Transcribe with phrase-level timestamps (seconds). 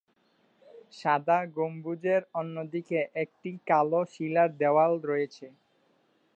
[0.93, 5.45] সাদা গম্বুজের অন্যদিকে একটি কালো শিলার দেওয়াল রয়েছে।